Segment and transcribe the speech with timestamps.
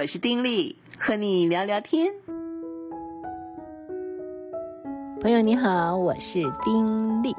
[0.00, 2.12] 我是丁力，和你聊聊天。
[5.20, 7.34] 朋友你好，我是丁力。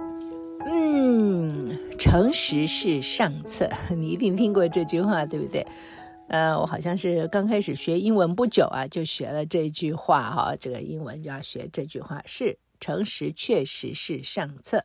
[0.65, 5.65] 嗯，诚实是上策，你一定听过这句话，对不对？
[6.27, 10.53] 呃，我好像是刚开始学英文不久啊，就学了这句话哈。
[10.59, 14.83] 这个英文就要学这句话，是诚实确实是上策。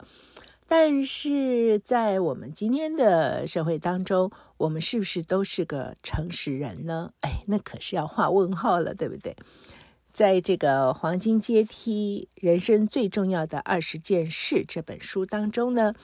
[0.67, 7.12] 但是在我们今天的社会当中，我们是不是都是个诚实人呢？
[7.21, 9.36] 哎，那可是要画问号了，对不对？
[10.12, 15.95] 在这个《黄金阶梯：人生最重要的二十件事》这本书当中呢，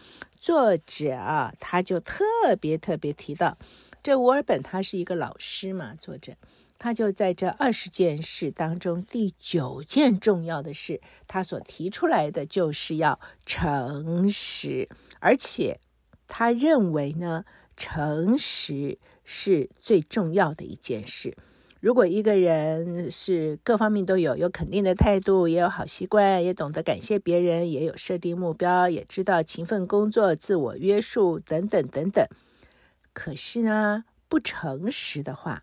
[0.41, 2.25] 作者啊，他就特
[2.61, 3.57] 别特别提到，
[4.03, 6.35] 这吴尔本他是一个老师嘛，作者。
[6.83, 14.89] 他就在这二十件事当中，第九件重要的事，他所提出来的就是要诚实，
[15.19, 15.79] 而且
[16.27, 17.45] 他认为呢，
[17.81, 21.35] 诚实是最重要的一件事。
[21.81, 32.27] 如果一个人是各方面都有，有肯定的态度，也有好习惯，也懂得感谢别人，也有设定目标，也知道勤奋工作、自我约束等等等等，
[33.15, 35.63] 可是呢，不诚实的话。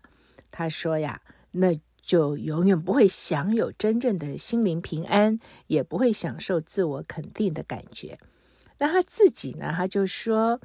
[0.50, 1.22] 他说呀，
[1.52, 5.38] 那就永远不会享有真正的心灵平安，
[5.68, 8.18] 也不会享受自我肯定的感觉。
[8.80, 9.72] 那他自己呢？
[9.76, 10.60] 他就说，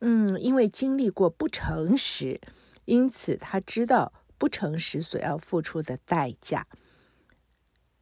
[0.00, 2.40] 嗯，因为经历过不诚实，
[2.84, 6.66] 因此他知道不诚实所要付出的代价。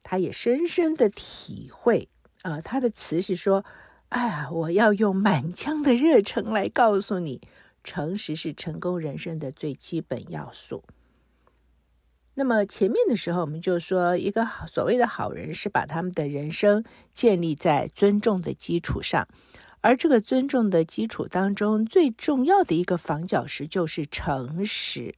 [0.03, 2.09] 他也深深的体会
[2.43, 3.65] 啊、呃，他的词是说，
[4.09, 7.43] 哎呀，我要用满腔的热诚来告诉你，
[7.85, 10.85] 诚实是成功人生的最基本要素。
[12.35, 19.27] 那么前面的时候，我们就说，一个所谓的好人是把他们的人生建立在尊重的基础上，
[19.81, 25.15] 而这个尊重的基础当中，最重要的一个房角石就是诚实。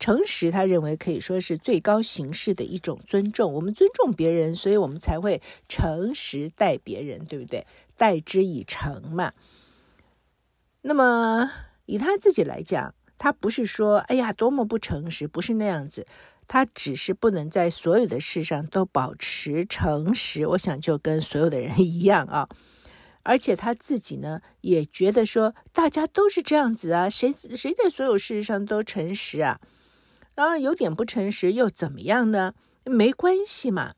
[0.00, 3.52] 诚实，他认为可以说是最高形式的一种尊重。
[3.52, 7.64] 我们尊重别人，所以我们才会诚实待别人，对不对？
[7.96, 9.32] 待之以诚嘛。
[10.82, 11.50] 那么
[11.86, 16.04] 以他自己来讲，他不是说，哎呀，多么不诚实，不是那样子。
[16.48, 22.48] 他只是不能在所有的事上都保持诚实，我想就跟所有的人一样啊。
[23.24, 29.60] 而且他自己呢，也觉得说，大家都是这样子啊，谁谁在所有事上都诚实啊？
[30.34, 32.54] 当然有点不诚实又怎么样呢？
[32.84, 33.94] 没关系嘛。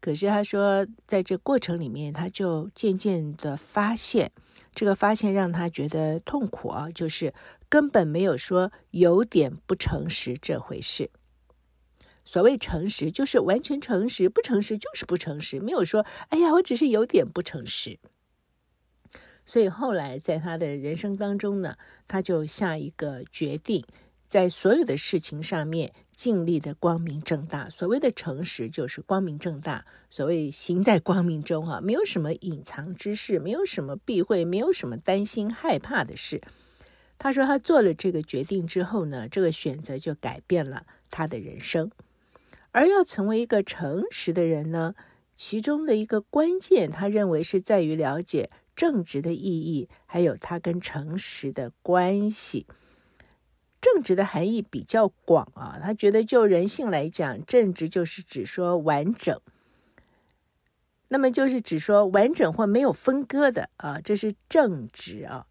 [0.00, 4.30] 可是他说，在这过程里面，他就渐渐的发现，
[4.72, 7.34] 这个发现让他觉得痛苦啊，就是
[7.68, 11.10] 根本没有说有点不诚实这回事。
[12.24, 17.98] 所谓诚实，就是完全诚实；不诚实就是不诚实，没有说“哎呀，我只是有点不诚实”。
[19.48, 21.74] 所以后来在他的人生当中呢，
[22.06, 23.82] 他就下一个决定，
[24.28, 27.70] 在所有的事情上面尽力的光明正大。
[27.70, 29.86] 所谓的诚实，就是光明正大。
[30.10, 36.42] 所谓行在光明中啊，没有什么隐藏之事，没有什么避讳，没有什么担心害怕的事。
[37.16, 41.90] 他说，他做了这个决定之后呢，这个选择就改变了他的人生。
[42.70, 44.94] 而要成为一个诚实的人呢，
[45.34, 52.64] 其中的一个关键，他认为是在于了解正直的意义，还有它跟诚实的关系。
[53.80, 59.40] 正直的含义比较广啊，他觉得就人性来讲，正直就是指说完整，
[61.08, 65.46] 那么就是指说完整或没有分割的啊，这是正直啊。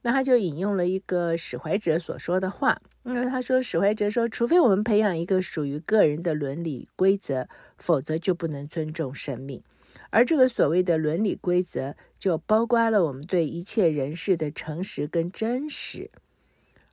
[0.00, 2.80] 那他就引用了一个史怀哲所说的话。
[3.02, 9.62] 因为他说，史怀哲说，除非我们培养一个属于个人的伦理规则，否则就不能尊重生命。
[10.10, 16.10] 而这个所谓的伦理规则，就包括了我们对一切人事的诚实跟真实。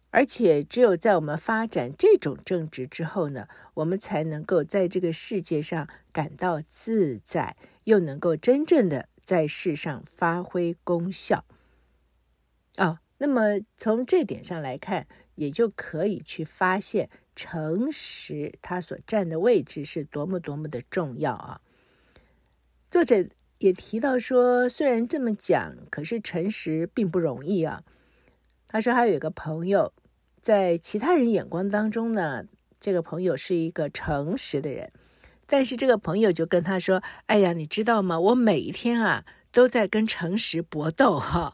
[0.10, 11.46] 而且，只有在我们发展这种正直之后呢，我们才能够在这个世界上感到自在，又能够真正的在世上发挥功效。
[12.78, 15.08] 哦，那么从这点上来看。
[15.38, 21.62] 也就可以去发现诚实它所占的位置是多么多么的重要啊！
[22.90, 23.26] 作者
[23.60, 27.84] 也提到说，虽然这么讲，可是诚实并不容易啊。
[28.68, 29.94] 他说，他有一个朋友，
[30.40, 32.46] 在其他人眼光当中呢，
[32.80, 34.92] 这个朋友是一个诚实的人，
[35.46, 38.20] 但是这个朋友就跟他说：“哎呀，你知道吗？
[38.20, 41.54] 我每一天啊都在跟诚实搏斗哈。”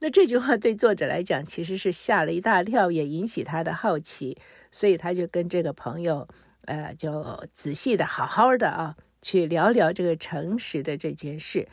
[0.00, 4.36] 那这句话对作者来讲，其实是吓了一大跳，也引起他的好奇，
[4.70, 6.26] 所以他就跟这个朋友，
[6.64, 11.68] 呃，就仔细的、好好的啊，去聊聊这个诚实的这件事。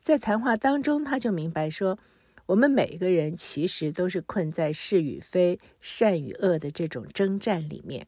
[0.00, 1.98] 在谈话当中，他就明白说，
[2.46, 8.06] 我们每一个人其实都是困在是与非、善与恶的这种征战里面。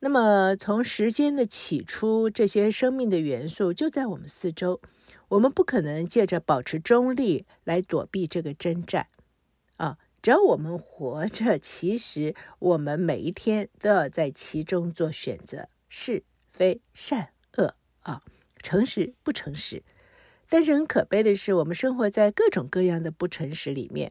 [0.00, 4.80] 那么从时间的起初，这些生命的元素就在我们四周，
[5.28, 9.08] 我们不可能借着保持中立来躲避这个征战
[9.76, 9.98] 啊！
[10.22, 16.24] 只要我们活着，其实我们每一天都要在其中做选择，是
[16.56, 18.22] 非善恶啊，
[18.62, 19.82] 诚实不诚实。
[20.48, 24.10] 但是很可悲的是，我们生活在各种各样的不诚实里面，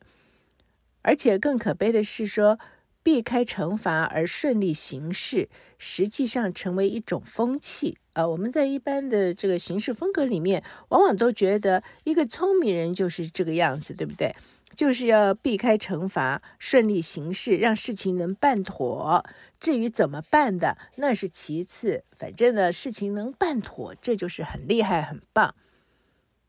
[1.01, 2.59] 而且更可悲的是说，
[3.01, 5.49] 避开惩罚而顺利行事，
[5.79, 14.35] 实际上成为一种风气啊、我们在一般的这个行事风格里面，往往都觉得一个聪明人就是这个样子，对不对？
[14.75, 19.25] 就是要避开惩罚，顺利行事，让事情能办妥。
[19.59, 25.55] 至于怎么办的，那是其次，反正呢，事情能办妥，这就是很厉害、很棒。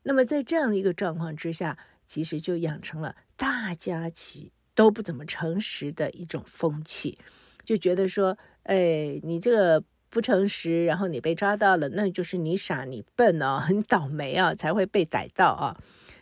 [0.03, 7.17] 那么在这样的一个状况之下，其实就养成了大家其都不怎么诚实的一种风气，
[7.63, 15.77] 就觉得说，哎，你这个不诚实，然后你被抓到了，那就是你傻、你笨哦， 很倒霉啊，才会被逮到啊。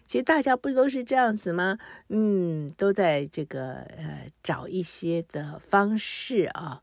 [0.05, 1.77] 其实大家不都是这样子吗？
[2.09, 6.81] 嗯，都在这个呃找一些的方式啊，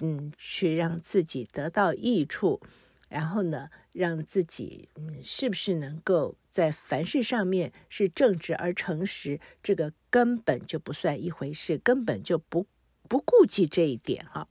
[0.00, 2.60] 嗯，去让自己得到益处。
[3.08, 12.66] 然后呢，让自己嗯，是不是能够在凡事上面是正直而诚实，这个根本就不算一回事，根本就不
[13.08, 14.46] 不顾及这一点哈。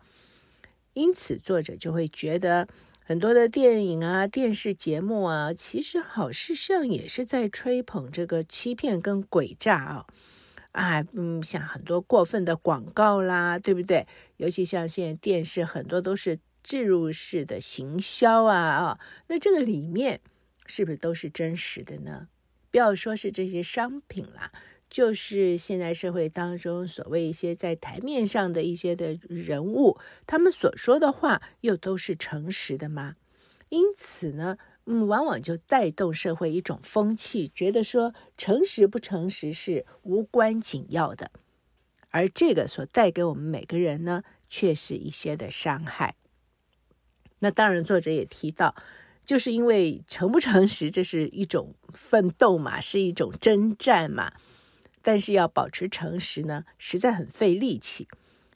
[0.92, 2.68] 因此，作者就会觉得
[3.10, 10.06] 很多的电影啊、电视节目啊，其实好事上也是在吹捧这个欺骗跟诡诈啊，
[10.74, 14.06] 啊，嗯，像很多过分的广告啦，对不对？
[14.38, 16.40] 尤其像现在电视很多都是。
[16.62, 20.20] 置入式的行销啊啊，那这个里面
[20.68, 22.28] 是不是都是真实的呢？
[22.70, 24.52] 不要说是这些商品啦，
[24.90, 33.16] 就是现在社会当中所谓一些在台面上的一些的人物，他们所说的话又都是诚实的吗？
[33.70, 41.30] 因此呢，嗯，往往就带动社会一种风气，觉得说诚实不诚实是无关紧要的，
[42.10, 46.16] 而这个所带给我们每个人呢，却是一些的伤害。
[47.42, 48.76] 那当然，作者也提到，
[49.24, 54.34] 就是因为诚不诚实，这是一种奋斗嘛，是一种征战嘛。
[55.02, 58.08] 但是要保持诚实呢，实在很费力气，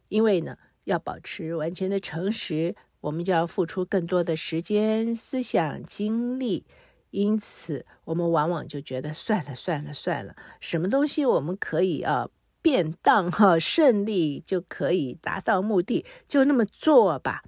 [0.10, 6.66] 因为呢，要保持完全的诚实，我们就要付出更多的时间、思想、精力。
[7.12, 12.28] 因此，我们往往就觉得算了，算了，算了，什么东西我们可以啊
[12.62, 17.44] 便当哈顺利就可以达到目的，就那么做吧。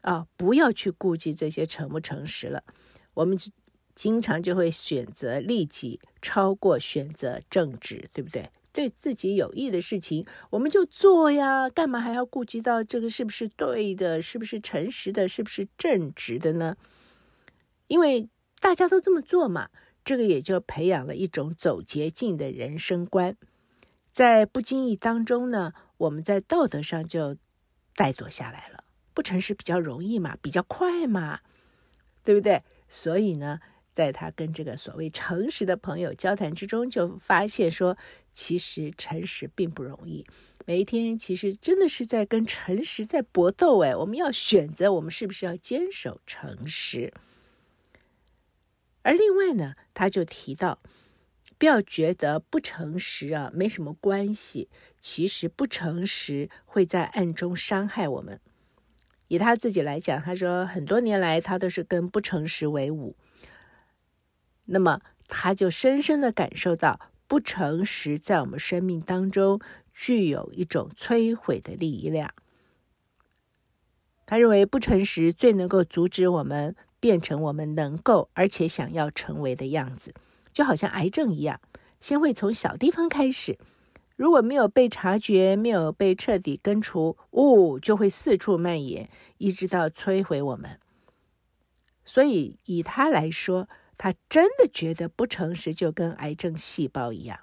[0.00, 2.64] 啊，不要去顾及这些诚不诚实了。
[3.14, 3.38] 我们
[3.96, 8.50] 经常就会选择利己，超过选择正直，对不对？
[8.72, 11.70] 对自己有益的事情，我们就做呀。
[11.70, 16.76] 干嘛还要顾及到这个是不是对的，是不是诚实的，是不是正直的呢？
[17.86, 18.28] 因为
[18.60, 19.70] 大家都这么做嘛，
[20.04, 23.34] 这个也就培养了一种走捷径的人生观。
[24.12, 27.34] 在不经意当中呢，我们在道德上就
[27.96, 28.84] 怠惰下来了。
[29.14, 31.40] 不诚实比较容易嘛，比较快嘛，
[32.22, 32.62] 对不对？
[32.90, 33.60] 所以呢，
[33.96, 37.96] 在他跟这个所谓诚实的朋友交谈之中，就发现说，
[38.34, 40.26] 其实诚实并不容易。
[40.66, 43.78] 每一天其实真的是在跟诚实在搏斗。
[43.80, 47.14] 哎，我们要选择，我们是不是要坚守诚实？
[49.00, 50.78] 而另外呢，他就提到，
[51.56, 54.68] 不要觉得不诚实啊没什么关系，
[55.00, 58.38] 其实不诚实会在暗中伤害我们。
[59.28, 63.16] 以他自己来讲，他说很多年来他都是跟不诚实为伍，
[64.66, 69.60] 那么他就深深的感受到不诚实在我们生命当中
[69.92, 72.30] 具有一种摧毁的力量。
[74.24, 80.12] 他认为不诚实最能够阻止我们变成我们能够而且想要成为的样子，
[80.52, 81.60] 就好像癌症一样，
[82.00, 83.58] 先会从小地方开始。
[84.16, 89.08] 如果没有被察觉，没有被彻底根除，哦，就会四处蔓延，
[89.38, 90.80] 一直到摧毁我们。
[92.02, 93.68] 所以，以他来说，
[93.98, 97.40] 他真的觉得不诚实就跟癌症细胞一样。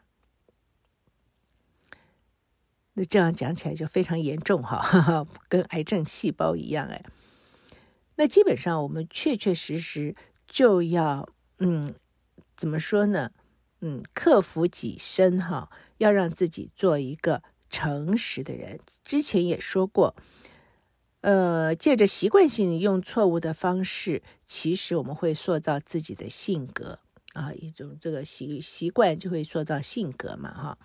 [2.94, 7.04] 那这样讲起来就非常严重哈，跟癌症细胞一样哎。
[8.16, 10.16] 那基本上我们确确实实
[10.48, 11.28] 就要，
[11.60, 11.94] 嗯，
[12.56, 13.32] 怎么说呢？
[13.82, 15.70] 嗯，克服己身哈。
[16.00, 18.78] 要让自己做一个诚实的人。
[19.06, 20.14] 之前也说过，
[21.24, 27.00] 呃，借着习惯性用错误的方式，其实我们会塑造自己的性格
[27.32, 30.78] 啊，一种这个习习惯就会塑造性格嘛，哈。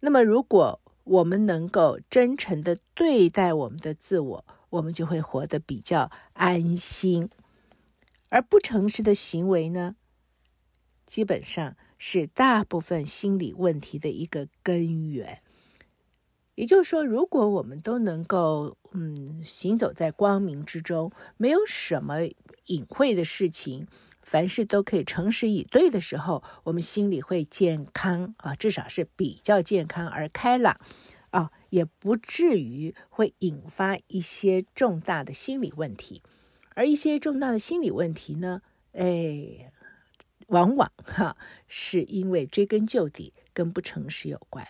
[0.00, 7.30] 那么，如果我们能够真诚的对待我们的自我，我们就会活得比较安心。
[8.28, 9.96] 而不诚实的行为呢，
[11.06, 15.40] 基本上是大部分心理问题的一个根源。
[16.56, 22.24] 也就是说，如果我们都能够嗯行走在光明之中，没有什么
[22.66, 23.86] 隐晦的事情，
[24.22, 30.80] 凡事都可以诚实以对的时候，我们心里会健康啊，至少是比较健康而开朗
[31.30, 36.22] 啊，也不至于会引发一些重大的心理问题。
[36.74, 39.72] 而一些重大的心理问题呢，哎，
[40.48, 41.36] 往往哈
[41.68, 44.66] 是因为追根究底跟不诚实有关。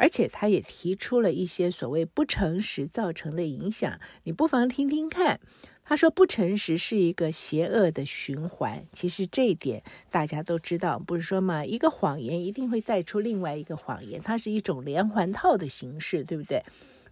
[0.00, 5.38] 而且他也提出了一些所谓不诚实造成的影响，你不妨听听看。
[5.84, 8.86] 他说不诚实是一个邪恶的循环。
[8.94, 16.62] 其实这一点大家都知道，不是说嘛，一个谎言一定会带出另外一个谎言，它是一种连环套的形式，对不对？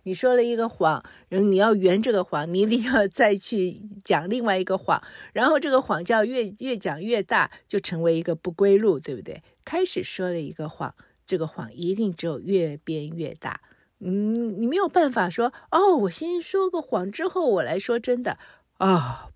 [0.04, 5.02] 你说了一个谎，然后你要圆这个谎，你一定要再去讲另外一个谎，
[5.34, 9.42] 然后这个谎叫越越讲越大，就成为一个不归路，对不对？
[9.62, 10.94] 开始说了一个谎。
[11.28, 13.60] 这个谎一定只有越编越大，
[13.98, 18.38] 嗯，你没有办法说哦，我先说个谎之后我来说真的
[18.78, 19.28] 啊，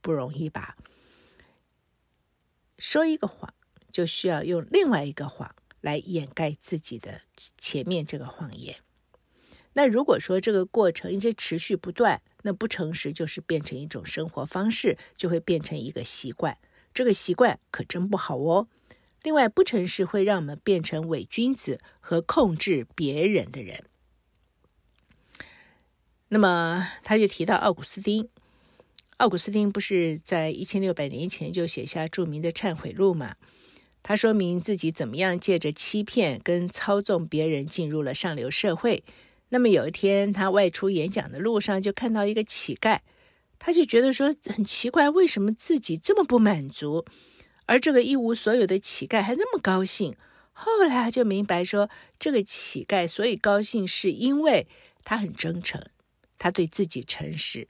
[0.00, 0.78] 不容易吧？
[2.78, 3.52] 说一个谎
[3.92, 7.20] 就需要用另外一个谎来掩盖自己的
[7.58, 8.76] 前面这个谎言。
[9.74, 16.56] 那如果说这个过程一直持续不断，那不诚实就是变成一种生活方式，就会变成一个习惯。
[16.94, 18.68] 这个习惯可真不好哦。
[19.26, 23.82] 另外，不诚实会让我们变成伪君子和控制别人的人。
[26.28, 28.28] 那么，他就提到奥古斯丁。
[29.16, 33.34] 奥古斯丁不是在一千六百年前就写下著名的忏悔录吗？
[34.00, 39.02] 他说明自己怎么样借着欺骗跟操纵别人进入了上流社会。
[39.48, 43.00] 那么有一天，他外出演讲的路上就看到一个乞丐，
[43.58, 47.04] 他就觉得说很奇怪，为什么自己这么不满足？
[47.66, 50.16] 而这个一无所有的乞丐还那么高兴，
[50.52, 54.66] 后来就明白说，这个乞丐所以高兴，是因为
[55.04, 55.82] 他很真诚，
[56.38, 57.68] 他对自己诚实。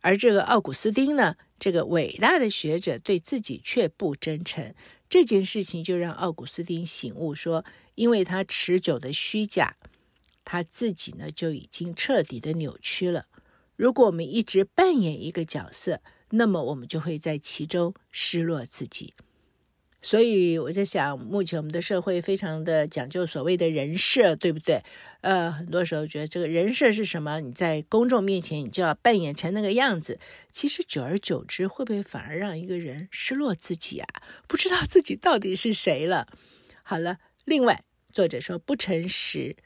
[0.00, 4.74] 而这个奥古斯丁呢，这个伟大的学者对自己却不真诚，
[5.08, 7.64] 这件事情就让奥古斯丁醒悟说，
[7.94, 9.76] 因为他持久的虚假，
[10.44, 13.26] 他自己呢就已经彻底的扭曲了。
[13.74, 19.14] 如果我们一直扮演一个角色，那么我们就会在其中失落自己。
[20.00, 24.80] 所以我在想，目前我们的社会非常的讲究所谓的人设，对不对？
[25.22, 27.40] 呃，很多时候觉得这个人设是什么？
[27.40, 30.20] 你在公众面前，你就要扮演成那个样子。
[30.52, 34.06] 其实久而久之，会不会反而让一个人失落自己啊？
[34.46, 36.28] 不知道自己到底是谁了。
[36.84, 39.56] 好了，另外作者说，不诚实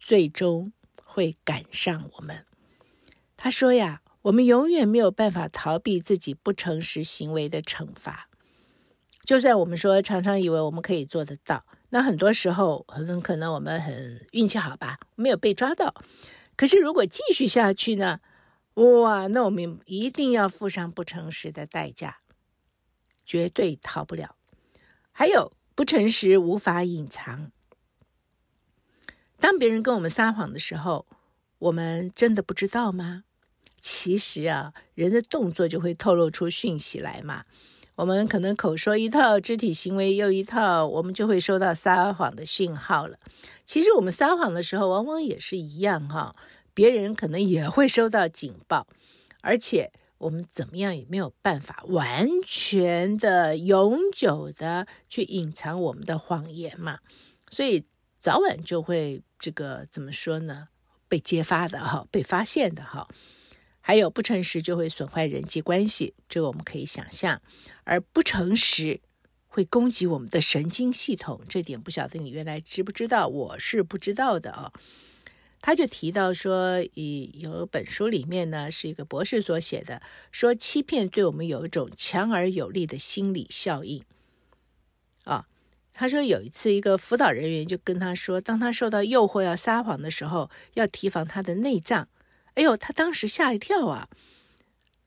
[0.00, 0.72] 最终
[1.04, 2.44] 会赶上我们。
[3.36, 8.28] 他说呀，我们永远没有办法逃避自己不诚实行为的惩罚。
[9.28, 15.94] 就算我们说常常以为我们可以做得到，那很多时候很可能我们很运气好吧，没有被抓到。
[16.56, 18.20] 可是如果继续下去呢？
[18.72, 22.16] 哇，那我们一定要付上不诚实的代价，
[23.26, 24.34] 绝对逃不了。
[25.12, 27.52] 还有不诚实无法隐藏。
[29.38, 31.04] 当别人跟我们撒谎的时候，
[31.58, 33.24] 我们真的不知道吗？
[33.82, 37.44] 其实啊，人的动作就会透露出讯息来嘛。
[37.98, 43.18] 我们可能口说一套，肢体行为又一套，我们就会收到撒谎的讯号了。
[43.66, 46.32] 其实我们撒谎的时候，往往也是一样哈，
[46.72, 48.86] 别人可能也会收到警报，
[49.40, 57.00] 而且我们怎么样也没有办法完全的、永久的去隐藏我们的谎言嘛，
[57.50, 57.84] 所以
[58.20, 60.68] 早晚就会这个怎么说呢？
[61.08, 63.08] 被揭发的哈，被发现的哈。
[63.88, 67.38] 还有不诚实就会损坏人际关系，这个我们可以想象；
[67.84, 69.00] 而不诚实
[69.46, 73.26] 会攻击我们的神经系统，这点不晓得你原来知不知道？
[73.28, 74.70] 我是不知道的哦。
[75.62, 84.04] 他就提到说，以有本书里面呢是一个博士所写的，说欺骗对我们有一种强而有力的心理效应。
[85.24, 85.46] 啊，
[85.94, 92.06] 他说有一次一个辅导人员就跟他说，当他受到诱惑要撒谎的时候，要提防他的内脏。
[92.58, 94.08] 哎呦，他当时吓一跳啊！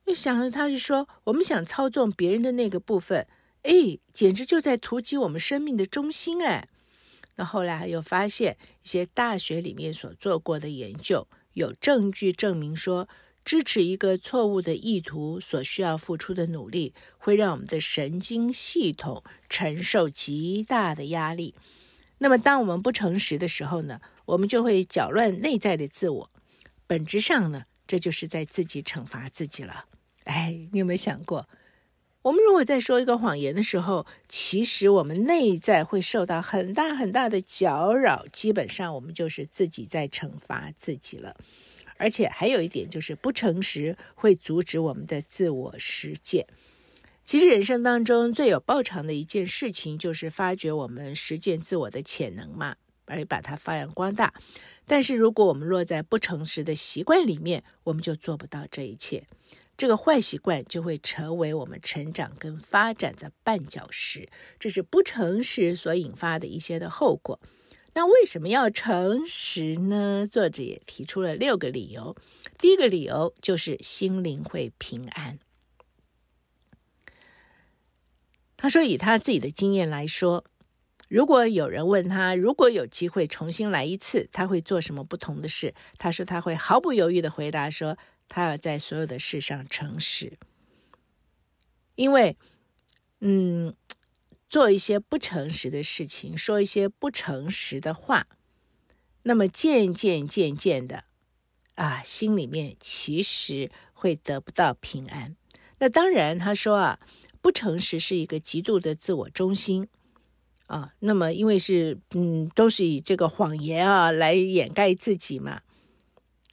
[0.06, 3.28] 就想着，他就说：“我们想操纵别人的那个部分，
[3.64, 6.70] 哎，简直就在突击我们生命的中心哎。”
[7.36, 13.10] 那后来又发现一些大学里面所做过的研究，有证据证明说，
[13.44, 21.54] 支持一个错误的意图所需要付出的努力，会让我们的神经系统承受极大的压力。
[22.20, 26.31] 那么，当我们不诚实的时候呢，我们就会搅乱内在的自我。
[26.92, 29.86] 本质上呢，这就是在自己惩罚自己了。
[30.26, 31.48] 哎，你有没有想过，
[32.22, 41.38] 我们如果在说一个谎言的时候，其实我们内在会受到很大很大的搅扰，基本上我们就是自己在惩罚自己了。
[41.96, 46.46] 而且还有一点就是，不诚实会阻止我们的自我实践。
[47.24, 54.34] 其实人生当中最有报偿的一件事情，就是发掘我们实践自我的潜能嘛，而把它发扬光大。
[54.92, 59.26] 但是如果我们落在不诚实的习惯里面，我们就做不到这一切。
[59.78, 64.28] 这个坏习惯就会成为我们成长跟发展的绊脚石，
[64.60, 67.40] 这是不诚实所引发的一些的后果。
[67.94, 70.28] 那为什么要诚实呢？
[70.30, 72.18] 作者也提出了六个理由。
[72.58, 75.40] 第一个理由就是心灵会平安。
[78.58, 80.44] 他说，以他自己的经验来说，
[81.12, 85.74] 如果有人问他，如果有机会重新来一次，他会做什么不同的事？
[85.98, 87.98] 他说他会毫不犹豫地回答说。
[88.34, 90.38] 他要在所有的事上诚实，
[91.96, 92.38] 因为，
[93.20, 93.76] 嗯，
[94.50, 98.26] 做一些不诚实的事情，说一些不诚实的话，
[99.24, 101.04] 那么渐渐渐渐的，
[101.76, 105.36] 啊，心里面其实会得不到平安。
[105.80, 107.02] 那当然，他说啊，
[107.42, 109.90] 不诚实是一个极度的自我中心
[110.72, 110.94] 啊。
[111.00, 115.62] 那么，因为是嗯，都是以这个谎言啊来掩盖自己嘛。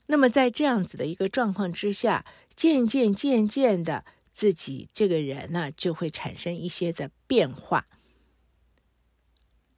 [0.07, 7.87] 那么，在这样子的一个状况之下，渐渐渐渐的，自己这个人呢，就会产生一些的变化。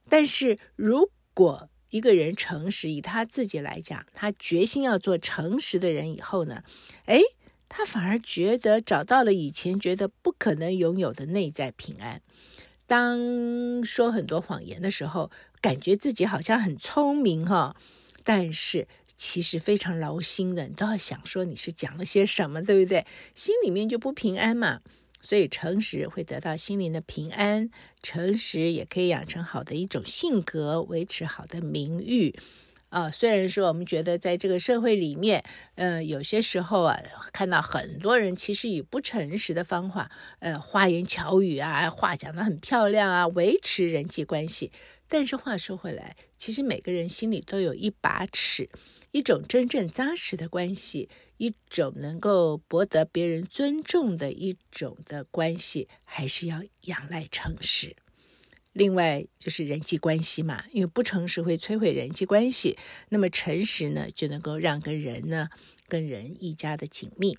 [0.08, 6.62] 但是如果一个人诚实，以他自己来讲，他决心要做诚实的人以后呢，
[7.04, 7.20] 哎，
[7.68, 12.22] 他反而觉得找到了以前觉得不可能拥有的内在平安。
[12.86, 17.76] 当说很多谎言的时候，感觉自己好像很聪明哈，
[18.24, 18.88] 但是。
[19.14, 23.06] 其实非常劳心的，你都要想说你是讲了些什么，对不对？
[23.36, 24.80] 心里面就不平安嘛。
[25.20, 27.70] 所以诚实会得到心灵的平安，
[28.02, 32.34] 诚实也可以养成好的一种性格，维持好的名誉。
[32.92, 35.42] 啊、虽然说我们觉得在这个社会里面，
[35.76, 37.00] 呃，有些时候啊，
[37.32, 44.70] 看到很多人其实以不诚实的方法，呃，花言巧语啊，话讲得很漂亮啊，维持人际关系。
[45.08, 48.68] 但是话说回来，其实每个人心里都有一把尺。
[49.10, 57.96] 一种真正扎实的关系，一种能够博得别人尊重的一种的关系，还是要仰赖诚实。
[58.72, 62.76] 另外就是人际关系嘛，因为不诚实会摧毁人际关系，
[63.10, 65.48] 那么诚实呢，就能够让跟人呢
[65.88, 67.36] 跟人一家的紧密。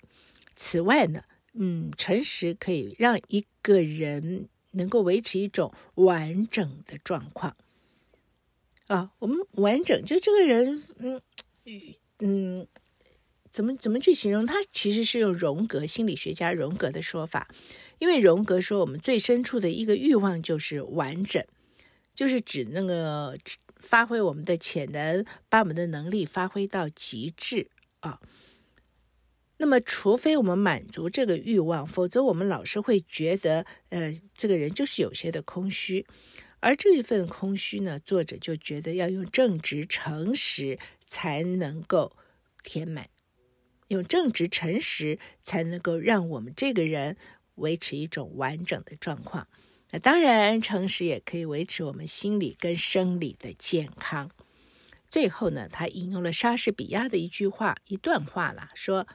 [0.56, 7.56] 此外呢，嗯，诚实可以让一个人能够维持一种完整的状况。
[8.86, 11.20] 啊，我们完整就这个人，嗯。
[12.20, 12.66] 嗯，
[13.54, 14.44] 怎么怎么去形容？
[14.44, 17.48] 他其实是用荣格心理学家荣格的说法，
[18.00, 21.40] 因为荣格说我们最深处的一个欲望就是完整，
[22.16, 23.38] 就是指那个
[23.76, 27.68] 发挥我们的潜能，把我们的能力发挥到极致
[28.00, 28.20] 啊。
[29.58, 36.04] 那么，除非我们满足这个欲望，否则我们老是会觉得，呃，这个人就是有些的空虚。
[36.58, 42.16] 而这一份空虚呢，作者就觉得要用正直诚实才能够
[42.64, 43.06] 填满，
[43.88, 47.16] 用正直诚实才能够让我们这个人
[47.56, 49.46] 维持一种完整的状况。
[49.90, 54.30] 那当然，诚实也可以维持我们心理跟生理的健康。
[55.08, 59.06] 最后呢，他引用了莎士比亚的一句话，一段话啦，说：“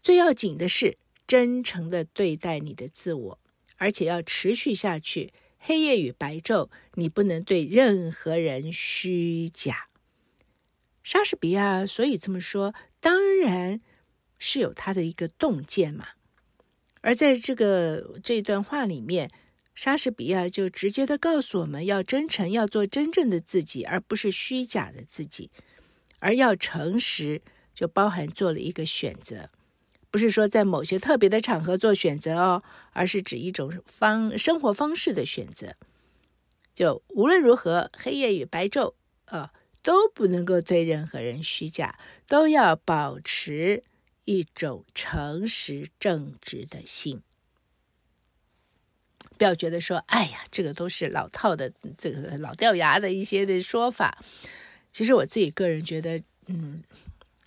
[0.00, 3.40] 最要紧的是真诚地对待你的自我，
[3.76, 9.88] 而且要持续下去。”黑夜与白昼，你不能对任何人虚假。
[11.06, 13.80] 莎士比亚所以这么说，当然
[14.40, 16.04] 是有他的一个洞见嘛。
[17.00, 19.30] 而在这个这段话里面，
[19.72, 25.52] 莎士比亚就直接的告诉我们要真诚，要做真正的自己，而不是虚假的自己。
[26.18, 27.40] 而要诚实，
[27.72, 29.48] 就包含做了一个选择。
[30.10, 35.76] 不是说在某些特别的场合做选择哦，而是指一种方生活方式的选择。
[36.74, 38.94] 就无论如何，黑夜与白昼，
[39.26, 39.48] 呃，
[39.86, 41.96] 都不能够对任何人虚假，
[42.26, 43.84] 都要保持
[44.24, 47.22] 一种诚实正直的心。
[49.38, 54.18] 不要觉得说，哎呀，这个都是老套的，这个老掉牙的一些的说法。
[54.90, 56.82] 其实我自己个人觉得，嗯。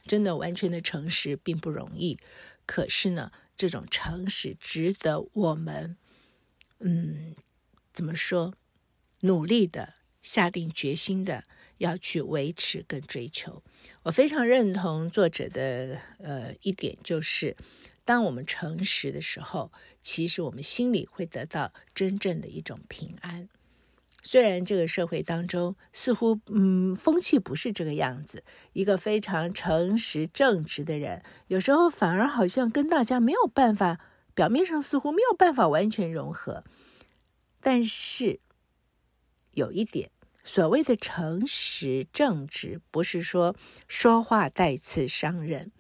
[0.08, 2.18] 真的完全的诚实并不容易，
[2.66, 5.98] 可是呢，这种诚实值得我们，
[6.80, 7.36] 嗯，
[7.94, 8.56] 怎么说？
[9.20, 11.44] 努力的、下定决心的，
[11.80, 13.64] 要去维持跟追求。
[14.04, 17.58] 我非常认同作者的呃一点，就是
[18.06, 23.50] 当我们诚实的时候，其实我们心里会得到真正的一种平安。
[24.22, 34.00] 虽然这个社会当中似乎嗯风气不是这个样子，一个非常诚实正直的人，有时候反而好像跟大家没有办法，
[34.36, 36.64] 表面上似乎没有办法完全融合。
[37.62, 38.42] 但是
[39.54, 40.12] 有一点，
[40.50, 43.56] 所谓的诚实正直，不是说
[43.88, 45.72] 说话带刺伤人，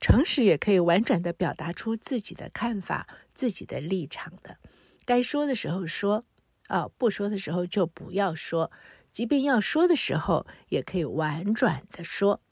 [0.00, 4.58] 诚实也可以婉转的表达出自己的看法、自己的立场的。
[5.04, 6.24] 该说的时候说。
[6.68, 8.70] 啊、不说的时候就不要说，
[9.10, 12.42] 即便要说的时候，也可以婉转的说。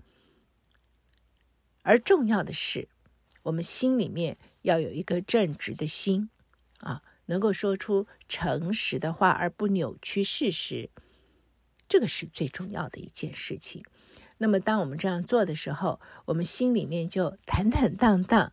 [1.82, 2.88] 而重要的是，
[3.42, 6.30] 我们心里面要有一颗正直的心，
[6.78, 10.88] 啊，能够说出诚实的话而不扭曲事实，
[11.88, 13.84] 这个是最重要的一件事情。
[14.38, 18.52] 那么，当我们这样做的时候，我们心里面就坦坦荡荡，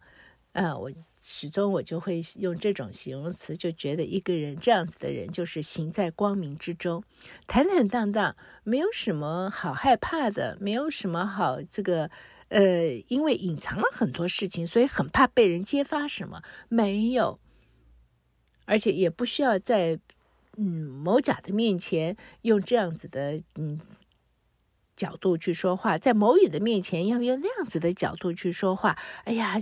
[0.53, 0.91] 呃，我。
[1.25, 7.01] 始终我就会用这种形容词，就觉得一个人这样子的人就是行在光明之中，
[7.47, 12.11] 坦坦荡荡，没有什么好害怕的，没有什么好这个，
[12.49, 17.39] 呃，因为隐藏了很多事情，所以很怕被人揭发什么，没有，
[18.65, 19.97] 而且也不需要在
[20.57, 20.65] 嗯
[21.03, 23.79] 某甲的面前用这样子的嗯。
[24.95, 28.95] 角度去说话，在某乙的面前要用那样子的角度去说话。
[29.23, 29.55] 哎呀，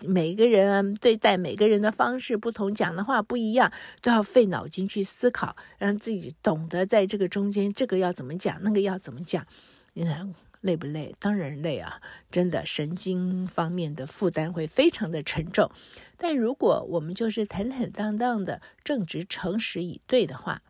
[0.00, 9.44] 每个人对待每个人的方式不同，讲的话不一样，都要费脑筋去思考，让自己懂得在这个中间，这个要怎么讲，那个要怎么讲。
[9.94, 10.32] 你看
[10.64, 11.14] 累不累？
[11.20, 12.00] 当然累啊！
[12.30, 15.70] 真的，神经方面的负担会非常的沉重。
[16.16, 20.62] 但如果我们就是坦坦荡荡的、正直诚实以对的话，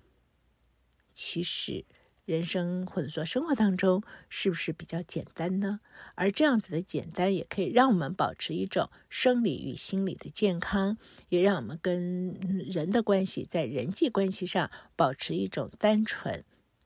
[1.14, 1.84] 其实。
[2.26, 5.80] 人生或者说生活当中，是不是比较简单呢？
[6.14, 10.96] 而这样子的简单，也可以让我们保持一种生理与心理的健康，
[11.28, 16.42] 也让我们跟人的关系，在人际关系上保持一种单纯，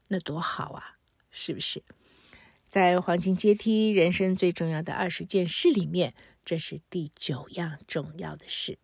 [0.08, 0.98] 那多好啊！
[1.30, 1.84] 是不是？
[2.68, 8.78] 在黄金阶梯人生最重要的二十件事里面，这是第九样重要的事。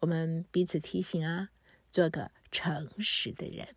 [0.00, 1.50] 我们彼此提醒啊，
[1.90, 3.68] 做个诚实的人。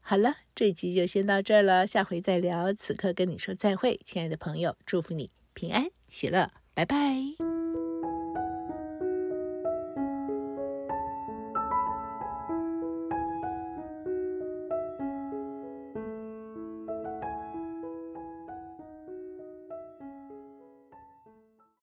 [0.00, 2.72] 好了，这一集就先到这儿了，下回再聊。
[2.72, 7.61] 此刻跟你说再会，亲爱的朋友，祝福你平安喜乐，拜拜。